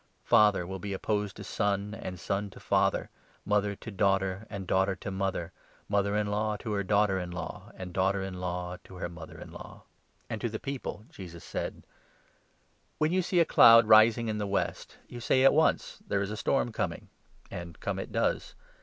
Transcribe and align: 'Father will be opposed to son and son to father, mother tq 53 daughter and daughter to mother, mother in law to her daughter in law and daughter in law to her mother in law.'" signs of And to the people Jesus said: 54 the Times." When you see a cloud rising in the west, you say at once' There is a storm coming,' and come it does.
'Father 0.23 0.65
will 0.65 0.79
be 0.79 0.93
opposed 0.93 1.35
to 1.35 1.43
son 1.43 1.93
and 1.93 2.19
son 2.19 2.49
to 2.49 2.59
father, 2.59 3.11
mother 3.45 3.73
tq 3.73 3.81
53 3.83 3.91
daughter 3.97 4.47
and 4.49 4.65
daughter 4.65 4.95
to 4.95 5.11
mother, 5.11 5.51
mother 5.87 6.15
in 6.17 6.25
law 6.25 6.57
to 6.57 6.71
her 6.71 6.81
daughter 6.83 7.19
in 7.19 7.29
law 7.29 7.71
and 7.75 7.93
daughter 7.93 8.23
in 8.23 8.33
law 8.41 8.77
to 8.83 8.95
her 8.95 9.07
mother 9.09 9.39
in 9.39 9.51
law.'" 9.51 9.83
signs 9.83 9.83
of 10.15 10.25
And 10.31 10.41
to 10.41 10.49
the 10.49 10.59
people 10.59 11.05
Jesus 11.11 11.43
said: 11.43 11.73
54 11.75 11.77
the 11.77 11.81
Times." 11.83 12.95
When 12.97 13.11
you 13.11 13.21
see 13.21 13.39
a 13.41 13.45
cloud 13.45 13.85
rising 13.87 14.27
in 14.27 14.39
the 14.39 14.47
west, 14.47 14.97
you 15.07 15.19
say 15.19 15.43
at 15.43 15.53
once' 15.53 15.97
There 16.07 16.23
is 16.23 16.31
a 16.31 16.35
storm 16.37 16.71
coming,' 16.71 17.09
and 17.51 17.79
come 17.79 17.99
it 17.99 18.11
does. 18.11 18.55